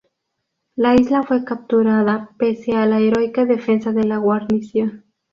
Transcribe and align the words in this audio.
La 0.75 0.95
isla 0.95 1.21
fue 1.21 1.43
capturada 1.45 2.31
pese 2.39 2.73
a 2.75 2.87
la 2.87 2.97
heroica 2.99 3.45
defensa 3.45 3.91
de 3.91 4.03
la 4.05 4.17
guarnición. 4.17 5.05